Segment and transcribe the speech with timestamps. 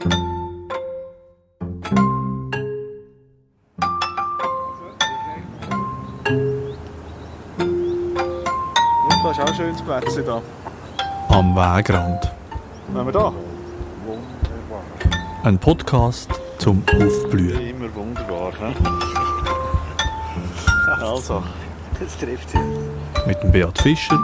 [0.00, 0.06] Da
[9.30, 10.40] ist auch ein schönes Plätzchen da.
[11.28, 12.30] Am Wegrand.
[12.88, 13.32] Wenn wir da?
[15.44, 17.60] Ein Podcast zum Aufblühen.
[17.60, 18.52] Immer wunderbar.
[18.60, 18.74] Ne?
[21.00, 21.42] Also,
[22.00, 22.58] Das trifft sie.
[23.26, 24.18] Mit dem Beat Fischer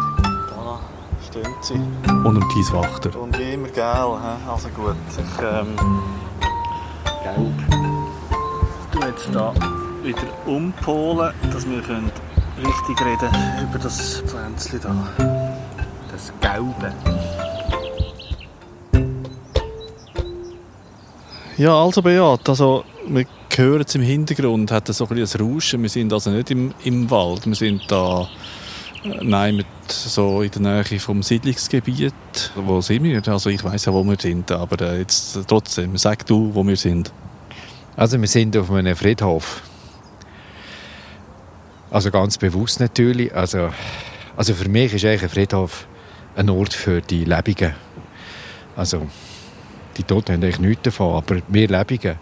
[1.26, 1.74] stimmt sie.
[1.74, 3.18] und dem Thies Wachter.
[3.20, 3.84] Und wie immer gel.
[3.84, 4.50] he?
[4.50, 5.76] Also gut, ich ähm,
[7.22, 7.52] Gelb.
[8.92, 9.52] tu jetzt da
[10.02, 12.10] wieder umpolen, dass wir können
[12.58, 13.30] richtig reden
[13.62, 14.94] über das Pflänzchen da.
[16.12, 16.92] Das Gelbe.
[21.58, 25.82] Ja, also Beat, also wir hören es im Hintergrund, hat so ein bisschen ein Rauschen.
[25.82, 28.28] Wir sind also nicht im, im Wald, wir sind da
[29.04, 32.14] äh, nein, mit, so in der Nähe vom Siedlungsgebiet.
[32.54, 33.22] Wo sind wir?
[33.28, 36.76] Also ich weiß ja, wo wir sind, aber äh, jetzt trotzdem, sag du, wo wir
[36.76, 37.12] sind.
[37.96, 39.62] Also wir sind auf einem Friedhof.
[41.90, 43.34] Also ganz bewusst natürlich.
[43.34, 43.70] Also,
[44.36, 45.86] also für mich ist eigentlich ein Friedhof
[46.36, 47.74] ein Ort für die Lebenden.
[48.76, 49.06] Also
[49.96, 52.16] die Toten haben eigentlich nichts davon, aber wir Lebenden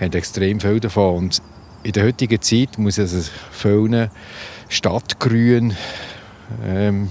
[0.00, 1.16] haben extrem viel davon.
[1.16, 1.42] Und
[1.82, 4.10] in der heutigen Zeit muss es vielen
[4.68, 5.74] Stadtgrün
[6.64, 7.08] ähm,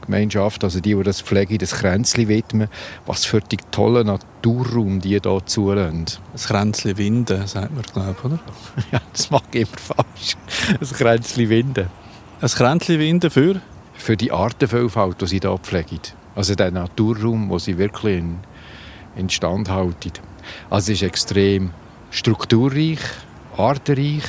[0.00, 2.68] Gemeinschaft, also die, die das pflegen, das Kränzli widmen,
[3.06, 6.06] was für die tolle Naturraum die hier zulassen.
[6.32, 8.38] Das Kränzchen Winden, sagt man, glaube ich, oder?
[8.92, 10.36] Ja, das mag ich immer falsch.
[10.80, 11.88] Ein Kränzli Winden.
[12.40, 13.60] Ein Kränzchen Winden für?
[13.94, 16.00] Für die Artenvielfalt, die sie hier pflegen.
[16.34, 18.38] Also den Naturraum, den sie wirklich in,
[19.16, 20.12] in Stand halten.
[20.70, 21.70] Also es ist extrem
[22.10, 23.00] strukturreich,
[23.56, 24.22] artenreich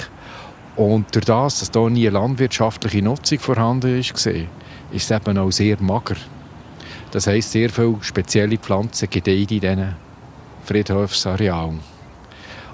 [0.80, 4.38] und durch das, dass hier nie eine landwirtschaftliche Nutzung vorhanden ist, ist
[4.94, 6.16] es eben auch sehr mager.
[7.12, 9.96] Das heisst, sehr viele spezielle Pflanzen gedeihen in diesen
[10.64, 11.82] Friedhofsarealen.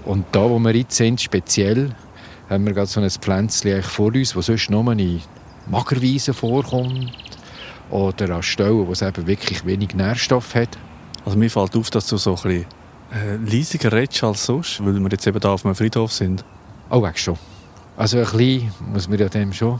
[0.05, 1.95] Und da, wo wir jetzt sind, speziell,
[2.47, 5.21] haben wir gerade so ein Pflänzchen vor uns, das sonst nur in
[5.65, 7.11] Magerweisen vorkommt
[7.89, 10.77] oder an Stellen, wo es eben wirklich wenig Nährstoff hat.
[11.25, 12.65] Also mir fällt auf, dass du so ein bisschen
[13.13, 16.45] äh, leisiger redest als sonst, weil wir jetzt eben da auf einem Friedhof sind.
[16.91, 17.39] Oh, weg schon.
[17.97, 19.79] Also ein bisschen muss man ja dem schon...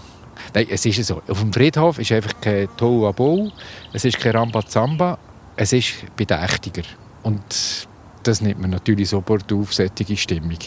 [0.53, 1.22] Nein, es ist so.
[1.28, 3.52] Auf dem Friedhof ist einfach kein Tohuwabohu,
[3.94, 5.18] es ist kein Rambazamba,
[5.56, 6.84] es ist bedächtiger.
[7.24, 7.88] Und
[8.24, 10.58] das nimmt man natürlich sofort auf, solche Stimmung.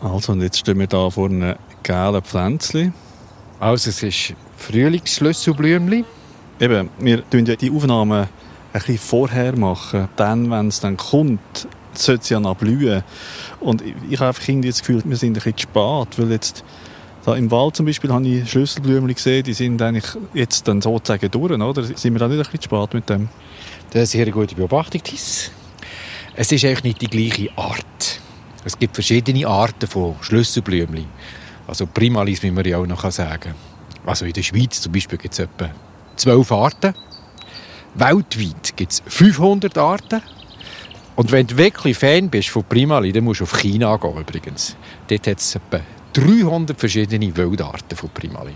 [0.00, 2.94] Also, und jetzt stehen wir da vor einem gelben Pflänzchen.
[3.58, 6.04] Also es ist Frühlingsschlüsselblümchen.
[6.60, 8.28] Eben, wir tun ja die Aufnahmen ein
[8.72, 10.08] bisschen vorher machen.
[10.16, 11.66] Dann, wenn es dann kommt,
[12.04, 13.02] sollte es ja noch blühen.
[13.60, 16.64] Und ich, ich habe einfach das Gefühl, wir sind ein bisschen spät, weil jetzt
[17.24, 21.30] da im Wald zum Beispiel habe ich Schlüsselblümchen gesehen, die sind eigentlich jetzt dann sozusagen
[21.30, 21.82] durch, oder?
[21.82, 23.28] Sind wir da nicht ein bisschen spät mit dem?
[23.90, 25.50] Das ist eine sehr gute Beobachtung, Thies.
[26.34, 28.20] Es ist eigentlich nicht die gleiche Art.
[28.64, 31.06] Es gibt verschiedene Arten von Schlüsselblümchen.
[31.66, 33.54] Also Primalis, wie man ja auch noch sagen kann.
[34.06, 35.70] Also in der Schweiz zum Beispiel gibt es etwa
[36.16, 36.94] zwölf Arten.
[37.94, 40.22] Weltweit gibt es 500 Arten.
[41.18, 44.76] Und wenn du wirklich Fan bist von Primali, dann musst du auf China gehen übrigens.
[45.08, 45.80] Dort hat es etwa
[46.12, 48.52] 300 verschiedene Wildarten von Primali.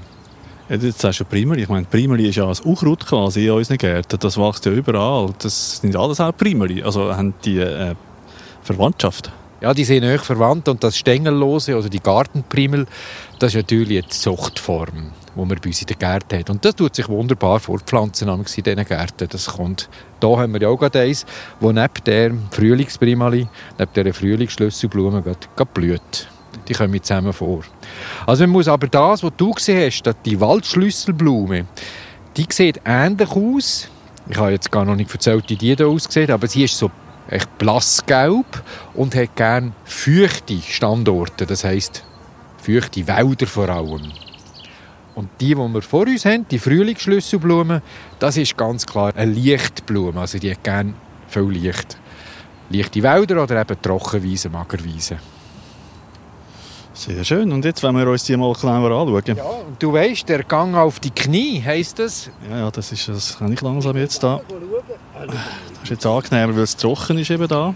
[0.68, 1.62] Ja, jetzt sagst du Primeli.
[1.62, 4.16] Ich meine, Primeli ist ja ein Unkraut quasi in unseren Gärten.
[4.16, 5.34] Das wächst ja überall.
[5.40, 6.84] Das sind alles auch Primeli.
[6.84, 7.96] Also haben die äh,
[8.62, 9.32] Verwandtschaft.
[9.60, 12.86] Ja, die sind euch verwandt und das Stängellose, also die Gartenprimel,
[13.40, 16.50] das ist natürlich eine Zuchtform, die man bei uns in den Gärten hat.
[16.50, 19.28] Und das tut sich wunderbar fortpflanzen in diesen Gärten.
[19.28, 19.88] Das kommt.
[20.20, 21.26] Da haben wir ja auch gerade eins,
[21.60, 23.48] wo neben der Frühlingsprimali,
[23.78, 26.28] neben der Frühlingsschlüsselblume gerade, blüht.
[26.68, 27.62] Die kommen zusammen vor.
[28.26, 31.66] Also man muss aber das, was du gesehen hast, die Waldschlüsselblume,
[32.36, 33.88] die sieht ähnlich aus.
[34.28, 36.90] Ich habe jetzt gar noch nicht erzählt, wie die hier aussieht, aber sie ist so
[37.28, 38.62] echt blassgelb
[38.94, 42.04] und hat gerne feuchte Standorte, das heisst
[42.58, 44.12] feuchte Wälder vor allem.
[45.14, 47.82] Und die, die wir vor uns haben, die Frühlingsschlüsselblume,
[48.18, 50.94] das ist ganz klar eine Lichtblume, also die hat gerne
[51.28, 51.98] viel Licht.
[52.70, 55.18] Leichte Wälder oder eben Trockenwiesen, Magerwiesen.
[56.94, 57.50] Sehr schön.
[57.52, 59.36] Und jetzt wollen wir uns die mal genauer anschauen.
[59.36, 62.30] Ja, und du weißt, der Gang auf die Knie, heisst das?
[62.48, 64.40] Ja, ja, das ist das kann ich langsam jetzt da.
[65.14, 65.34] Das
[65.84, 67.74] ist jetzt angenehmer, weil es trocken ist eben da.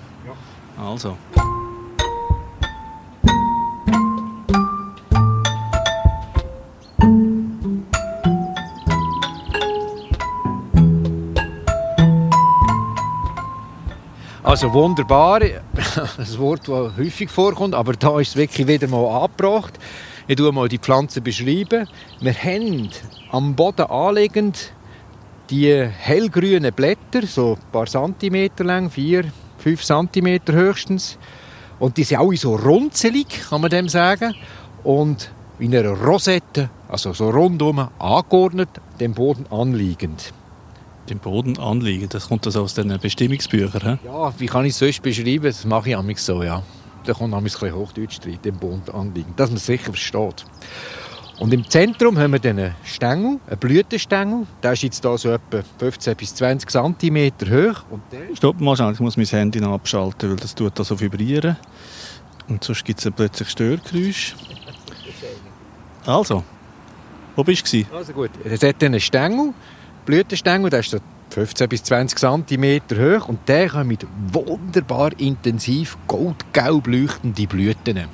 [0.78, 1.16] Also.
[14.56, 19.78] Also wunderbar, ein Wort, das häufig vorkommt, aber da ist es wirklich wieder mal angebracht.
[20.28, 21.86] Ich tue mal die Pflanze beschreiben.
[22.20, 22.88] Wir haben
[23.32, 24.72] am Boden anliegend
[25.50, 29.26] die hellgrünen Blätter, so ein paar Zentimeter lang, vier,
[29.58, 31.18] 5 cm höchstens.
[31.78, 34.34] Und die sind alle so runzelig, kann man dem sagen.
[34.84, 38.70] Und in einer Rosette, also so rundum angeordnet,
[39.00, 40.32] dem Boden anliegend.
[41.08, 43.98] Dem Boden anliegen, das kommt das aus den Bestimmungsbüchern.
[44.02, 44.06] He?
[44.06, 45.44] Ja, wie kann ich es sonst beschreiben?
[45.44, 46.62] Das mache ich amix so, ja.
[47.04, 50.44] Da kommt ein bisschen Hochdeutsch drin, dem Boden anliegend, dass man es sicher versteht.
[51.38, 54.46] Und im Zentrum haben wir dann einen Stängel, einen Blütenstängel.
[54.62, 57.84] Der ist jetzt hier so etwa 15 bis 20 cm hoch.
[57.90, 60.82] Und der Stopp mal schnell, ich muss mein Handy noch abschalten, weil das tut da
[60.82, 61.56] so vibrieren.
[62.48, 64.34] Und sonst gibt es plötzlich Störgeräusche.
[66.06, 66.42] Also,
[67.34, 67.84] wo bist du?
[67.92, 69.52] Also gut, es hat einen Stängel,
[70.06, 70.98] Blütenstängel, der ist so
[71.30, 78.04] 15 bis 20 cm hoch und der kommt wunderbar intensiv goldgelb leuchtende Blüten.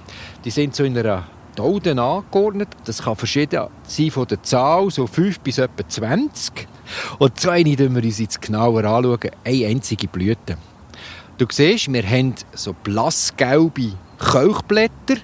[0.42, 1.24] Die sind so in einer
[1.54, 2.68] Tauden angeordnet.
[2.86, 6.66] Das kann verschieden sein von der Zahl, so 5 bis etwa 20.
[7.18, 9.30] Und zwei schauen wir uns jetzt genauer anschauen.
[9.44, 10.56] Eine einzige Blüte.
[11.36, 15.16] Du siehst, wir haben so blassgelbe Kelchblätter,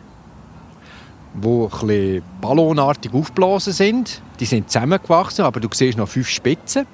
[1.42, 4.22] die ein ballonartig aufgeblasen sind.
[4.40, 6.86] Die sind zusammengewachsen, aber du siehst noch fünf Spitzen.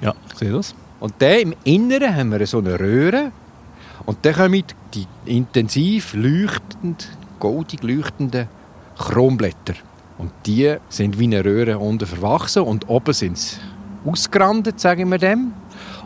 [0.00, 0.74] Ja, ich sehe das.
[1.00, 3.32] Und dann im Inneren haben wir so eine Röhre.
[4.06, 4.64] Und dann kommen
[4.94, 7.08] die intensiv leuchtend,
[7.38, 8.48] goldig leuchtenden
[8.98, 9.74] Kronblätter.
[10.18, 13.56] Und die sind wie eine Röhre unten verwachsen und oben sind sie
[14.04, 15.52] ausgerandet, sagen wir dem.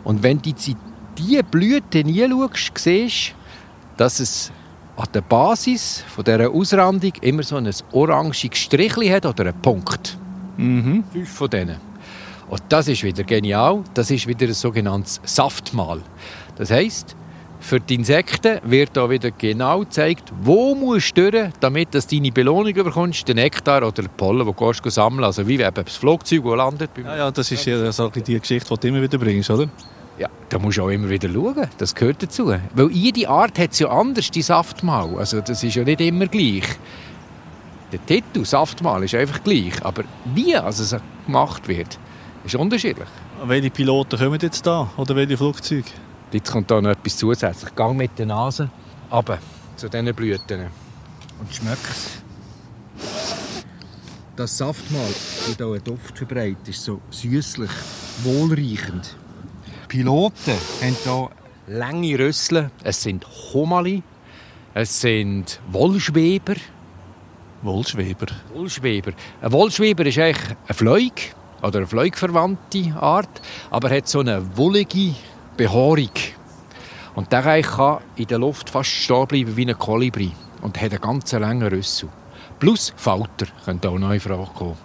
[0.03, 0.75] Und wenn du in
[1.17, 4.51] diese Blüte hinschaust, siehst du, dass es
[4.97, 10.17] an der Basis von dieser Ausrandung immer so ein orangiges Strichchen hat oder einen Punkt.
[10.57, 11.03] Mhm.
[11.11, 11.77] Fünf von denen.
[12.49, 13.83] Und das ist wieder genial.
[13.93, 16.01] Das ist wieder ein sogenanntes Saftmahl.
[16.55, 17.15] Das heißt,
[17.59, 22.31] für die Insekten wird da wieder genau gezeigt, wo musst du durch, damit du deine
[22.31, 26.43] Belohnung bekommst, den Nektar oder den Pollen, den du sammeln Also wie eben das Flugzeug,
[26.43, 26.91] das landet.
[27.03, 29.67] Ja, ja, das ist ja so die Geschichte, die du immer wieder bringst, oder?
[30.17, 31.67] Ja, da musst du auch immer wieder schauen.
[31.77, 32.53] Das gehört dazu.
[32.73, 35.17] Weil jede Art hat es ja anders, die Saftmahl.
[35.17, 36.63] Also das ist ja nicht immer gleich.
[37.91, 40.03] Der Titel Saftmahl ist einfach gleich, aber
[40.33, 41.99] wie also es gemacht wird,
[42.43, 43.07] ist unterschiedlich.
[43.43, 45.85] Welche Piloten kommen jetzt da oder welche Flugzeuge?
[46.31, 47.75] Jetzt kommt da noch etwas zusätzlich.
[47.75, 48.69] Gang mit der Nase
[49.11, 49.37] runter
[49.75, 50.65] zu diesen Blüten
[51.39, 52.21] und schmeck's.
[54.35, 55.13] Das Saftmahl
[55.47, 57.71] wird auch einen Duft verbreitet, ist so süßlich,
[58.23, 59.15] wohlriechend.
[59.95, 61.29] Piloten haben hier
[61.67, 62.69] lange Rüssel.
[62.83, 64.03] Es sind Homali,
[64.73, 66.55] es sind Wollschweber.
[67.61, 68.25] Wollschweber?
[68.53, 69.13] Wollschweber.
[69.41, 71.13] Ein Wollschweber ist eigentlich ein Fleug
[71.61, 75.15] oder eine fleugverwandte Art, aber hat so eine wollige
[75.55, 76.09] Behaarung.
[77.15, 80.99] Und der kann in der Luft fast stehen bleiben wie ein Kolibri und hat einen
[80.99, 82.09] ganz langen Rüssel.
[82.59, 84.75] Plus Falter könnte auch noch in Frage kommen,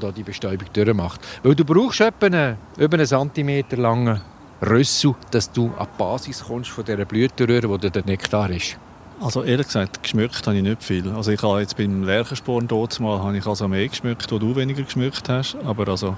[0.00, 1.20] der die Bestäubung durchmacht.
[1.42, 4.20] Weil du brauchst etwa einen, über einen Zentimeter langen
[4.62, 8.76] Rüssel, dass du an die Basis kommst von dieser Blütenröhre, wo der Nektar ist.
[9.20, 11.10] Also ehrlich gesagt, geschmückt habe ich nicht viel.
[11.10, 14.54] Also ich habe jetzt beim Lerchensporn dort mal habe ich also mehr geschmückt, wo du
[14.56, 15.56] weniger geschmückt hast.
[15.64, 16.16] Aber also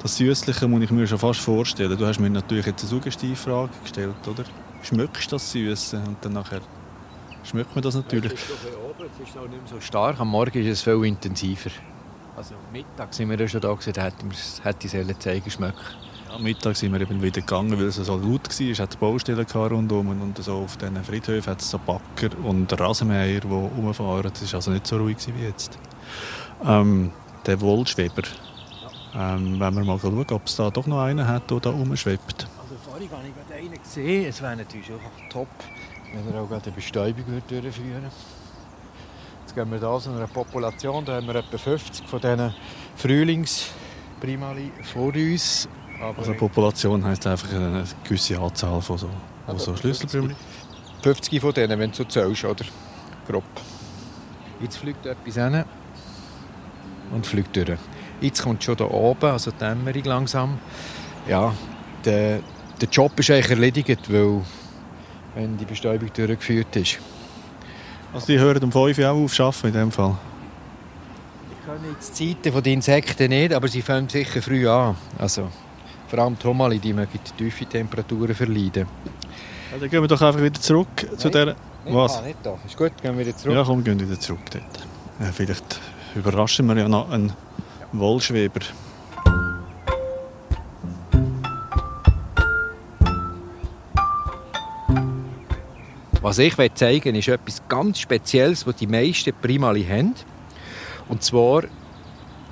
[0.00, 1.96] das Süßliche muss ich mir schon fast vorstellen.
[1.96, 4.44] Du hast mir natürlich jetzt eine Suggestivfrage gestellt, oder?
[4.82, 5.96] Schmückst du das Süße?
[5.98, 6.60] Und dann nachher
[7.44, 8.32] schmeckt man das natürlich.
[8.32, 10.20] Es ist, oben, es ist auch nicht mehr so stark.
[10.20, 11.70] Am Morgen ist es viel intensiver.
[12.36, 16.11] Also Mittag sind wir ja schon da gewesen, da hätte ich es zeigen schmecken.
[16.34, 18.70] Am Mittag sind wir eben wieder gegangen, weil es so laut war.
[18.70, 23.38] Es hatte Baustellen rundherum und so auf diesen Friedhöfen hat es so Backer und Rasenmäher,
[23.38, 24.32] die rumfahren.
[24.32, 25.78] Das war also nicht so ruhig wie jetzt.
[26.64, 27.10] Ähm,
[27.44, 28.22] der Wollschweber.
[29.14, 32.46] Ähm, wenn wir mal schauen, ob es da doch noch einen hat, der da rumschwebt.
[32.62, 34.24] Also vorhin habe ich einen gesehen.
[34.24, 35.48] Es wäre natürlich auch top,
[36.14, 38.10] wenn er auch eine Bestäubung durchführen würde.
[39.42, 42.54] Jetzt gehen wir hier zu einer Population, da haben wir etwa 50 von diesen
[42.96, 45.68] Frühlingsprimali vor uns.
[46.02, 49.08] Aber also Population heisst einfach eine gewisse Anzahl von so,
[49.46, 50.34] von so Schlüsselblumen.
[51.02, 52.64] 50 von denen, wenn du so zählst, oder?
[53.28, 53.44] Grob.
[54.60, 55.64] Jetzt fliegt etwas hin
[57.12, 57.78] und fliegt durch.
[58.20, 60.58] Jetzt kommt schon da oben, also die Dämmerung langsam.
[61.28, 61.54] Ja,
[62.04, 62.40] der,
[62.80, 64.42] der Job ist eigentlich erledigt, weil
[65.36, 66.98] wenn die Bestäubung durchgeführt ist.
[68.12, 70.16] Also die hören um 5 Uhr auch auf arbeiten in dem Fall?
[71.60, 74.96] Ich kann jetzt die Zeiten der Insekten nicht, aber sie fangen sicher früh an.
[75.16, 75.48] Also
[76.12, 78.86] vor allem die Homali, die mögen tiefe Temperaturen verleiden.
[79.72, 81.56] Ja, dann gehen wir doch einfach wieder zurück Nein, zu der...
[81.86, 82.18] Was?
[82.18, 82.58] Ah, nicht da.
[82.66, 83.56] Ist gut, gehen wir wieder zurück.
[83.56, 84.62] Ja, komm, gehen wieder zurück dort.
[85.20, 85.80] Ja, vielleicht
[86.14, 87.32] überraschen wir ja noch einen
[87.92, 88.60] Wollschweber.
[96.20, 100.14] Was ich zeigen will, ist etwas ganz Spezielles, was die meisten Primali haben.
[101.08, 101.62] Und zwar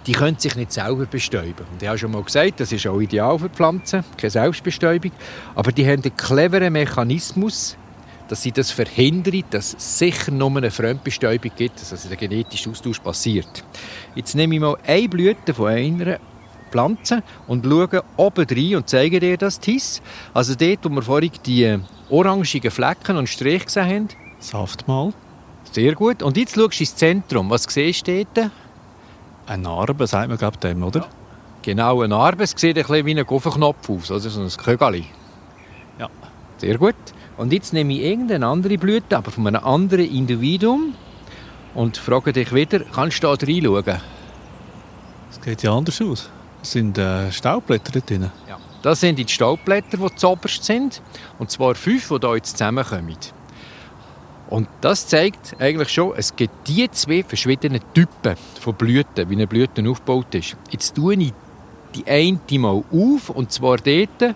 [0.06, 1.66] die können sich nicht selber bestäuben.
[1.72, 5.12] Und ich habe schon mal gesagt, das ist auch ideal für Pflanzen, keine Selbstbestäubung.
[5.54, 7.76] Aber die haben einen cleveren Mechanismus,
[8.28, 12.70] dass sie das verhindern, dass es sicher nur eine Fremdbestäubung gibt, dass also der genetische
[12.70, 13.64] Austausch passiert.
[14.14, 16.18] Jetzt nehme ich mal eine Blüte von einer
[16.70, 20.00] Pflanze und schaue oben rein und zeige dir das Tis.
[20.32, 21.78] Also dort, wo wir vorhin die
[22.08, 24.08] orangigen Flecken und Striche gesehen haben.
[24.38, 25.12] Saftmal.
[25.72, 26.22] Sehr gut.
[26.22, 27.50] Und jetzt schaust du ins Zentrum.
[27.50, 28.50] Was siehst du dort?
[29.46, 31.06] Eine Narbe, sagt man glaube dem, oder?
[31.62, 32.44] Genau, eine Narbe.
[32.44, 34.20] Es sieht ein bisschen wie ein Guffenknopf aus, oder?
[34.20, 35.06] so ein Kögali.
[35.98, 36.08] Ja.
[36.58, 36.94] Sehr gut.
[37.36, 40.94] Und jetzt nehme ich irgendeine andere Blüte, aber von einem anderen Individuum
[41.74, 44.00] und frage dich wieder, kannst du da reinschauen?
[45.30, 46.30] Es sieht ja anders aus.
[46.62, 48.30] Es sind äh, Staubblätter dort drin.
[48.48, 48.58] Ja.
[48.82, 51.02] Das sind die Staubblätter, die zuoberst sind.
[51.38, 53.16] Und zwar fünf, die hier jetzt zusammenkommen.
[54.50, 59.46] Und das zeigt eigentlich schon, es gibt die zwei verschiedenen Typen von Blüten, wie eine
[59.46, 60.56] Blüte aufgebaut ist.
[60.70, 61.32] Jetzt tue ich
[61.94, 64.34] die eine mal auf, und zwar dort,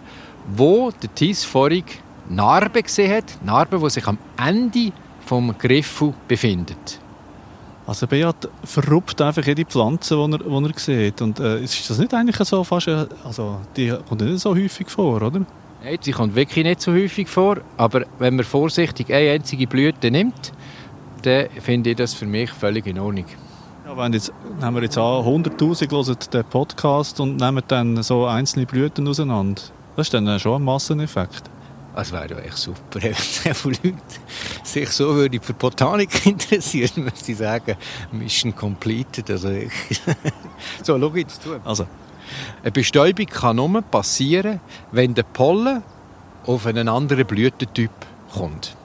[0.57, 1.85] wo der Tis vorhin
[2.29, 3.45] Narbe gesehen hat.
[3.45, 4.93] Narbe, die sich am Ende
[5.27, 7.01] vom Griffel befindet.
[7.87, 11.21] Also Beat verruppt einfach jede Pflanze, die er, die er sieht.
[11.21, 12.89] Und äh, ist das nicht eigentlich so fast...
[12.89, 15.43] Äh, also die kommt nicht so häufig vor, oder?
[15.85, 17.59] Nein, sie kommt wirklich nicht so häufig vor.
[17.77, 20.53] Aber wenn man vorsichtig eine einzige Blüte nimmt,
[21.23, 23.27] dann finde ich das für mich völlig in Ordnung.
[23.85, 28.25] Ja, wenn jetzt, nehmen wir jetzt an, 100'000 hören den Podcast und nehmen dann so
[28.25, 29.61] einzelne Blüten auseinander.
[29.95, 31.51] Das ist dann schon ein Masseneffekt.
[31.95, 33.95] Das wäre ja echt super, wenn so Leute
[34.63, 37.77] sich so würde für Botanik interessieren, muss ich sagen,
[38.11, 39.31] Mission completed.
[39.31, 39.51] Also
[40.83, 41.61] so, schau jetzt zu.
[41.63, 41.87] Also.
[42.63, 44.61] Eine Bestäubung kann nur passieren,
[44.93, 45.83] wenn der Pollen
[46.47, 47.91] auf einen anderen Blütentyp
[48.33, 48.77] kommt.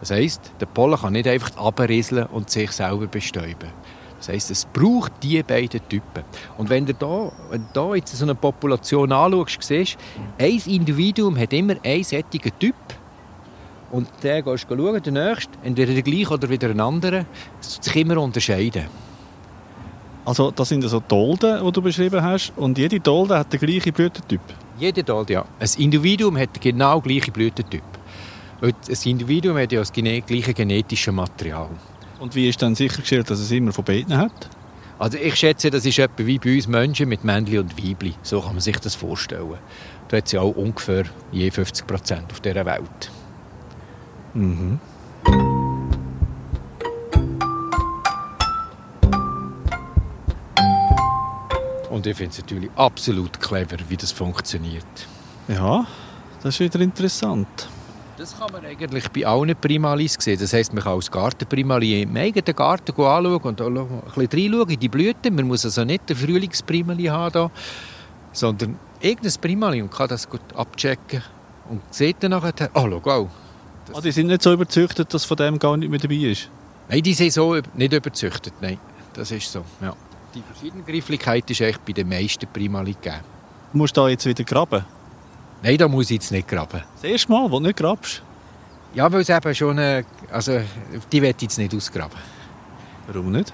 [0.00, 3.70] Das heisst, der Pollen kann nicht einfach abrieseln und sich selber bestäuben.
[4.18, 6.22] Das heisst, es braucht diese beiden Typen.
[6.56, 9.96] Und wenn du da, wenn du da jetzt so eine Population anschaust, siehst
[10.38, 12.74] ein Individuum hat immer einen sättigen Typ.
[13.90, 17.24] Und der gehst du schauen, der nächste, entweder der gleiche oder wieder ein anderer,
[17.60, 18.86] es sich immer unterscheiden.
[20.24, 22.52] Also das sind so Dolden, die du beschrieben hast.
[22.56, 24.40] Und jede Dolde hat den gleichen Blütentyp?
[24.78, 25.44] Jede Dolde, ja.
[25.58, 27.82] Ein Individuum hat genau den gleichen Blütentyp.
[28.60, 28.74] Ein
[29.04, 31.70] Individuum hat ja das gleiche genetische Material.
[32.20, 34.48] Und wie ist dann sichergestellt, dass es immer von beiden hat?
[35.00, 38.14] Also ich schätze, das ist etwa wie bei uns Menschen mit Männchen und Weibli.
[38.22, 39.58] So kann man sich das vorstellen.
[40.06, 43.10] Da hat es ja auch ungefähr je 50 Prozent auf dieser Welt.
[44.34, 44.78] Mhm.
[52.02, 54.84] Und ich finde es natürlich absolut clever, wie das funktioniert.
[55.46, 55.86] Ja,
[56.42, 57.68] das ist wieder interessant.
[58.18, 60.36] Das kann man eigentlich bei allen Primalis sehen.
[60.40, 63.74] Das heisst, man kann als Gartenprimali im eigenen Garten anschauen und ein
[64.16, 65.32] bisschen reinschauen in die Blüten.
[65.36, 67.50] Man muss also nicht den Frühlingsprimali haben, hier,
[68.32, 71.22] sondern irgendein Primali und kann das gut abchecken
[71.70, 73.30] und sieht dann nachher, oh, schau.
[73.94, 76.50] Ah, die sind nicht so überzeugt, dass von dem gar nicht mehr dabei ist?
[76.88, 78.78] Nein, die sind so nicht überzeugt, nein.
[79.14, 79.94] Das ist so, ja.
[80.34, 83.20] Die Verschiedengrifflichkeit ist echt bei den meisten Primali gegeben.
[83.74, 84.84] Musst du da jetzt wieder graben?
[85.62, 86.82] Nein, da muss ich jetzt nicht graben.
[86.94, 88.22] Das erste Mal, wo du nicht grabst?
[88.94, 89.78] Ja, weil es eben schon...
[89.78, 90.60] Eine, also,
[91.10, 92.18] die werde ich jetzt nicht ausgraben.
[93.06, 93.52] Warum nicht?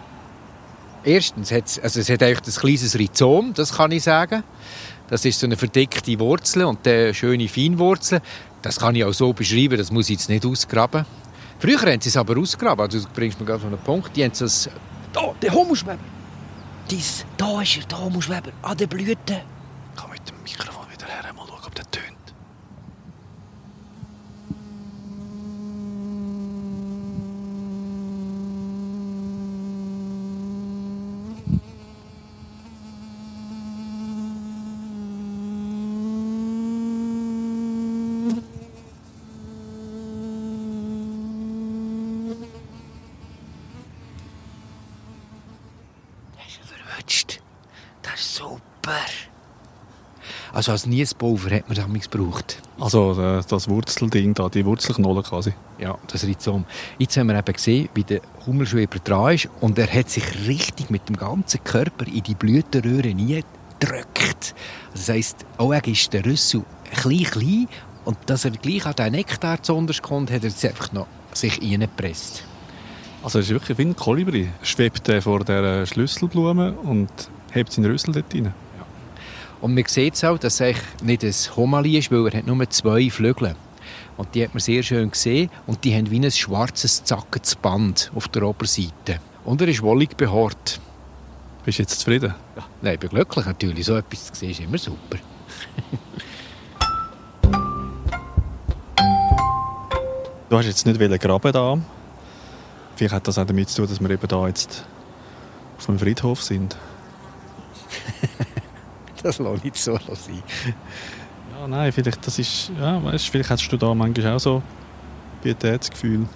[1.05, 4.43] Erstens, also es hat eigentlich ein kleines Rhizom, das kann ich sagen.
[5.09, 8.21] Das ist so eine verdeckte Wurzel und eine schöne Feinwurzel.
[8.63, 11.05] Das kann ich auch so beschreiben, das muss ich jetzt nicht ausgraben.
[11.59, 12.83] Früher haben sie es aber ausgraben.
[12.83, 14.17] Also, du bringst mir gerade auf einen Punkt.
[14.17, 14.75] Die haben so ein...
[15.13, 15.99] Da, der Homoschweber.
[16.91, 19.43] Dies, da ist er, der Homoschweber, an der Blüte.
[19.93, 22.19] Ich kann mit dem Mikrofon wieder her, mal schauen, ob der tönt.
[47.09, 47.41] verwünscht.
[48.03, 49.05] Das ist super.
[50.53, 52.63] Also als Niespulver hat man damals gebraucht.
[52.81, 55.53] Also äh, das Wurzelding da, die Wurzelknolle quasi.
[55.79, 56.65] Ja, das Rhizom.
[56.99, 60.91] Jetzt haben wir eben gesehen, wie der Hummelschweber dran ist und er hat sich richtig
[60.91, 64.55] mit dem ganzen Körper in die Blütenröhre gedrückt.
[64.93, 67.69] Also das heisst, auch ist der Rüssel klein, klein
[68.05, 71.61] und dass er gleich an den Nektar zu kommt, hat er jetzt einfach noch sich
[71.61, 72.45] reingepresst.
[73.23, 74.49] Also es ist wirklich wie ein Kolibri.
[74.63, 77.11] Schwebt er vor der Schlüsselblume und
[77.53, 78.55] hebt seinen Rüssel dort rein.
[79.61, 83.11] Und man sieht auch, dass es nicht ein Homali ist, weil er hat nur zwei
[83.11, 83.57] Flügel.
[84.17, 85.51] Und die hat man sehr schön gesehen.
[85.67, 89.21] Und die haben wie ein schwarzes, zackendes Band auf der Oberseite.
[89.45, 90.81] Und er ist wollig behaart.
[91.65, 92.35] Bist du jetzt zufrieden?
[92.57, 93.87] Ja, nein, ich bin glücklich natürlich.
[93.87, 95.19] So etwas zu sehen ist immer super.
[100.49, 101.79] Du hast jetzt nicht graben da.
[102.97, 104.85] Vielleicht hat das auch damit zu tun, dass wir eben da jetzt
[105.77, 106.77] auf dem Friedhof sind.
[109.29, 110.43] das lasse ich so sein.
[111.53, 114.63] Ja, nein, vielleicht, das ist, ja, weißt, vielleicht hast du da manchmal auch so
[115.43, 116.27] Pietätsgefühl.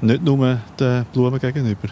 [0.00, 1.88] Nicht nur den Blumen gegenüber.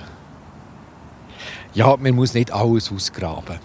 [1.75, 3.59] Ja, man muss nicht alles ausgraben.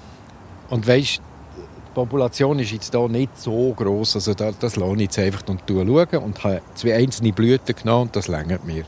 [0.70, 5.02] Und weißt, die Population ist jetzt hier nicht so groß, also da, das lasse ich
[5.02, 8.86] jetzt einfach und schauen und habe zwei einzelne Blüten genommen und das längert mir.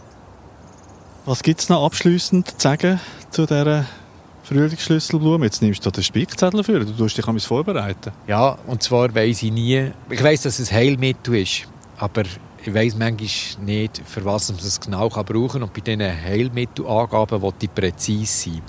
[1.25, 2.99] Was gibt es noch abschließend zu sagen
[3.29, 3.85] zu dieser
[4.45, 5.45] Frühlingsschlüsselblume?
[5.45, 8.11] Jetzt nimmst du den Spickzettel für, du tust dich vorbereiten.
[8.27, 12.23] Ja, und zwar weiss ich nie, ich weiss, dass es Heilmittel ist, aber
[12.67, 15.63] ich weiss manchmal nicht, für was man es genau brauchen kann.
[15.63, 18.61] Und bei diesen Heilmittelangaben will ich präzise sein.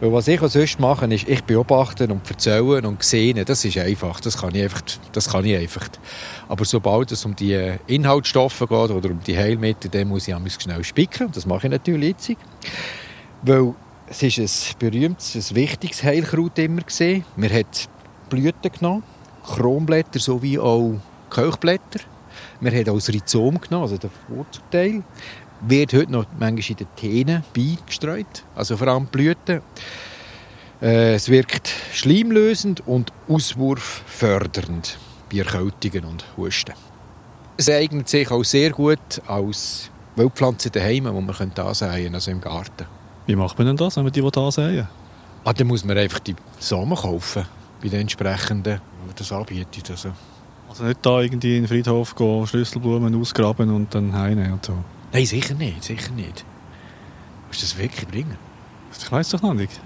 [0.00, 3.44] Weil was ich sonst mache, ist, ich beobachte und erzähle und sehe.
[3.44, 4.20] Das ist einfach.
[4.20, 4.82] Das kann ich einfach.
[5.12, 5.88] Das kann ich einfach.
[6.48, 10.82] Aber sobald es um die Inhaltsstoffe geht oder um die Heilmittel, dann muss ich schnell
[10.82, 11.30] spicken.
[11.32, 12.32] Das mache ich natürlich jetzt.
[13.42, 13.74] Weil
[14.22, 17.24] es ist ein berühmtes, ein wichtiges Heilkraut immer gesehen.
[17.36, 17.88] Man hat
[18.30, 19.02] Blüten genommen,
[19.44, 20.94] Kronblätter sowie auch
[21.30, 22.00] Kelchblätter
[22.60, 25.02] wir haben auch das Rhizom genommen, also den Wurzelteil.
[25.60, 29.62] Wird heute noch manchmal in den Tänen beigestreut, also vor allem Blüten.
[30.82, 34.98] Äh, es wirkt schleimlösend und auswurffördernd
[35.30, 36.74] bei Erkältungen und Husten.
[37.56, 41.64] Es eignet sich auch sehr gut als Wildpflanze daheim, die man ansäen könnte,
[42.14, 42.86] also im Garten.
[43.26, 44.88] Wie macht man denn das, wenn man die ansäen
[45.44, 47.46] ah, Dann muss man einfach die Samen kaufen,
[47.80, 49.90] bei den entsprechenden, die das anbietet.
[49.90, 50.12] Also
[50.74, 54.74] also nicht da irgendwie in den Friedhof gehen, Schlüsselblumen ausgraben und dann heimnehmen und so?
[55.12, 56.44] Nein, sicher nicht, sicher nicht.
[57.46, 58.36] Musst du das wirklich bringen?
[58.98, 59.80] Ich weiß doch noch nicht.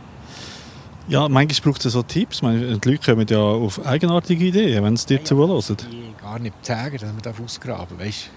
[1.08, 2.40] Ja, manchmal braucht es so Tipps.
[2.40, 5.76] Die Leute kommen ja auf eigenartige Ideen, wenn sie dir ja, zuhören.
[6.22, 8.30] Gar nicht sagen, dass man das ausgraben weißt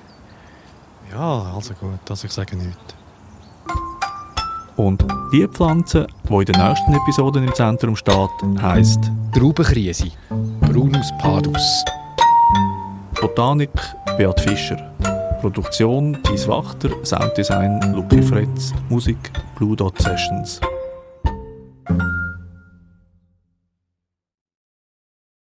[1.09, 2.95] Ja, also gut, also ich sage nichts.
[4.81, 10.07] Und die Pflanze, die in der nächsten Episode im Zentrum steht, heisst Traubenkrise,
[10.59, 11.85] Brunus padus.
[13.21, 13.69] Botanik
[14.17, 14.91] Beat Fischer.
[15.39, 20.59] Produktion Thies Wachter, Sounddesign Luki Fretz, Musik Blue Dot Sessions.